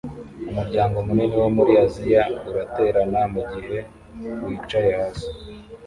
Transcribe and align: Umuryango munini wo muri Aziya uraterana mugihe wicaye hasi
Umuryango 0.49 0.95
munini 1.07 1.35
wo 1.43 1.49
muri 1.57 1.73
Aziya 1.85 2.23
uraterana 2.49 3.21
mugihe 3.33 3.77
wicaye 4.45 4.89
hasi 4.99 5.27